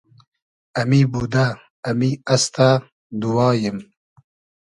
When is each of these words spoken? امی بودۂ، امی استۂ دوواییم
امی 0.79 1.01
بودۂ، 1.11 1.45
امی 1.89 2.11
استۂ 2.33 2.69
دوواییم 3.21 3.77